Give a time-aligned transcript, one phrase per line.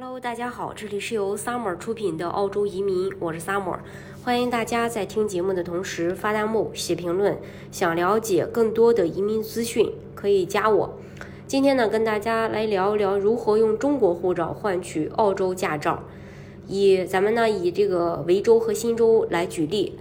[0.00, 3.78] Hello，大家好，这里是由 Summer 出品的澳洲移民，我是 Summer，
[4.22, 7.36] 欢迎大家在听节目的同时发弹幕、写评论。
[7.72, 10.96] 想了解更多的移民资讯，可以加我。
[11.48, 16.04] 今天呢，跟大家来聊一聊如何用中国护照换取澳洲驾照。
[16.68, 19.98] 以咱们呢以这个维州和新州来举例，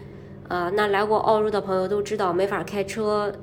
[0.47, 3.33] 呃，那来过澳洲的朋友都知道，没法开车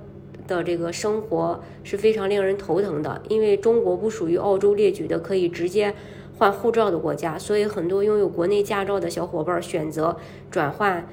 [0.46, 5.93] 的这个生活是非常令人头疼的，因为中国不属于澳洲列举的可以直接。
[6.37, 10.16] 换护照的国家，所以很多拥有国内驾照的小伙伴选择
[10.51, 11.06] 转换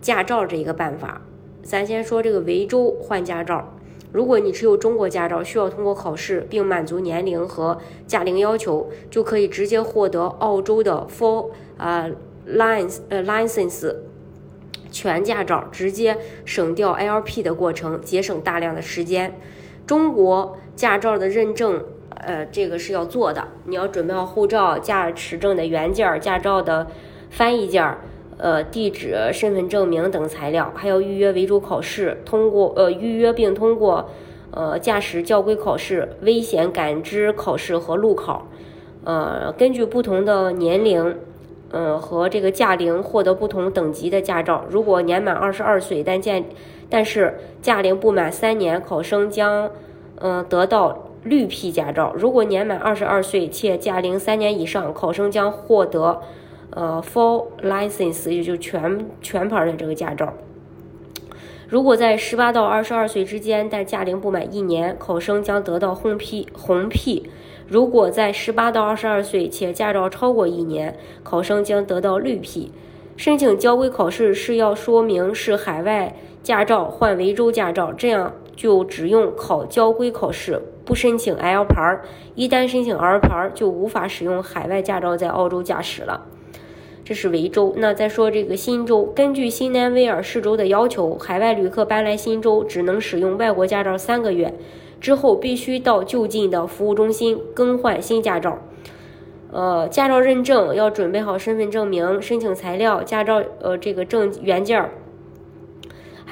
[0.00, 1.22] 驾照这一个办法。
[1.62, 3.74] 咱先说这个维州换驾照，
[4.12, 12.08] 如果你持有中国驾照，需要通过考试并满足年龄和驾龄要求，就可以直接获得澳洲的 Full 啊
[12.48, 13.94] License 呃 License
[14.90, 19.38] 全驾照，直接省掉 LP 的过程，节省大量的时间。
[19.86, 21.84] 中国驾照的认证。
[22.16, 23.48] 呃，这个是要做的。
[23.64, 26.86] 你要准备好护照、驾驶证的原件、驾照的
[27.30, 27.96] 翻译件、
[28.38, 34.10] 呃地址、身份证明等材料，还要预约维州考试，通过呃预约并通过
[34.50, 38.46] 呃驾驶教规考试、危险感知考试和路考。
[39.04, 41.16] 呃，根据不同的年龄，
[41.70, 44.64] 呃和这个驾龄获得不同等级的驾照。
[44.68, 46.40] 如果年满二十二岁，但驾
[46.88, 49.70] 但是驾龄不满三年，考生将
[50.16, 51.08] 嗯得到。
[51.24, 56.20] 绿皮驾照，如果年满二十二岁且驾龄三年以上，考生将获得
[56.70, 60.32] 呃 full license，也就全全牌的这个驾照。
[61.68, 67.30] 如果在十八到二十二岁之间，但驾龄不满一年，考生将得到红皮红皮。
[67.66, 72.72] 如果在十八到二十二岁且驾照超过一年，考生将得到绿皮。
[73.16, 80.62] 申请交规考试是要说明是海外驾照换维州驾照，这样就只用考交规考试。
[80.84, 82.04] 不申请 L 牌儿，
[82.34, 86.26] 一旦申请 L 牌儿，就无法使用海外驾照在澳洲驾驶了。
[87.04, 87.72] 这是维州。
[87.76, 94.54] 那再说这个新州，根据新南威尔士州的要求，海外旅客搬来新州只能使用外国驾照三个月，
[95.00, 98.58] 之后必须到就近的服务中心更换新驾照。
[99.52, 104.90] 呃，驾照认证要准备好身份证明、申请材料、驾照呃这个证原件儿。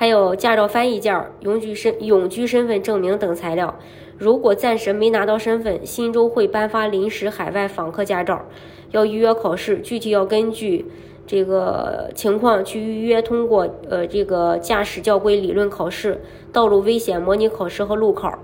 [0.01, 3.79] 还有驾照翻译件、永居身永居身份证明等材料。
[4.17, 8.47] 如果暂时没拿到身份，新州会颁发临时海外访客驾照，
[8.93, 10.87] 要预约考试，具体要根据
[11.27, 13.21] 这个情况去预约。
[13.21, 18.39] 通过呃这个驾驶教规理论考试、道路危险模拟考试和路考。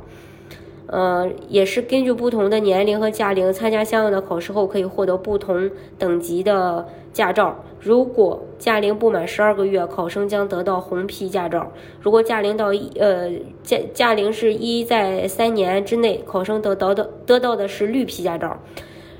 [0.88, 7.56] 呃，也是根据不同的年龄和驾龄参加相应的考试后，可以获得不同等级的驾照。
[7.80, 13.30] 如果驾龄不满十二个月，考生将得到红皮驾照；如果驾龄到一呃
[13.62, 18.56] 驾驾龄是一在三年之内，考生得到的得到的是绿皮驾照。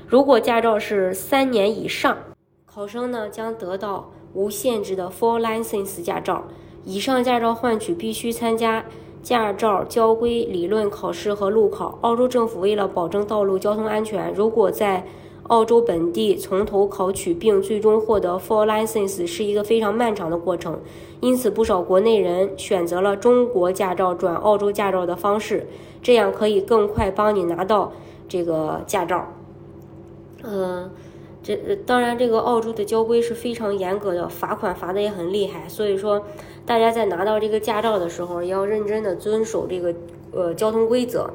[0.07, 2.17] 如果驾照是三年以上，
[2.65, 6.45] 考生呢将得到无限制的 Full License 驾照。
[6.85, 8.85] 以上驾照换取必须参加。
[9.21, 15.05] 驾照交规理论考试和路考，澳洲政府为了保证道路交通安全，如果在
[15.43, 20.79] 澳洲本地从头考取并最终获得 full license 是一个非常漫长的过程，
[21.21, 25.67] 因此不少国内人选择了中国驾照转澳洲驾照的方式，
[26.01, 27.91] 这样可以更快帮你拿到
[28.27, 29.27] 这个驾照。
[30.43, 30.89] 嗯。
[31.43, 31.55] 这
[31.85, 35.69] 当然，这个澳洲的交规是非常严格的，罚款罚的也很厉害。
[35.69, 36.25] 所以说，
[36.65, 39.93] 大家在拿到这个驾照的时候，要认真的遵守这个
[40.31, 41.29] 呃交通规则。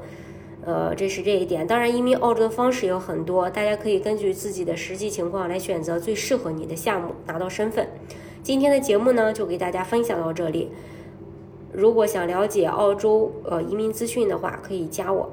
[0.65, 1.67] 呃，这是这一点。
[1.67, 7.89] 当然，移民澳洲的方式有很多，大家可以根据自己的实际情况来选择最适合你的项目，拿到身份。
[8.45, 10.71] 今天的节目呢，就给大家分享到这里。
[11.73, 15.31] 如果想了解澳洲呃移民资讯的话，可以加我。